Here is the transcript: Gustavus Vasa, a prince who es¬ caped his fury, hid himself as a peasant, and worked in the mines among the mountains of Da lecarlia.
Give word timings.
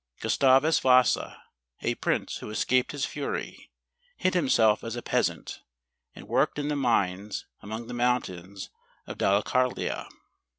Gustavus 0.19 0.79
Vasa, 0.79 1.43
a 1.83 1.93
prince 1.93 2.37
who 2.37 2.47
es¬ 2.47 2.65
caped 2.65 2.91
his 2.91 3.05
fury, 3.05 3.69
hid 4.17 4.33
himself 4.33 4.83
as 4.83 4.95
a 4.95 5.03
peasant, 5.03 5.61
and 6.15 6.27
worked 6.27 6.57
in 6.57 6.69
the 6.69 6.75
mines 6.75 7.45
among 7.61 7.85
the 7.85 7.93
mountains 7.93 8.71
of 9.05 9.19
Da 9.19 9.37
lecarlia. 9.37 10.07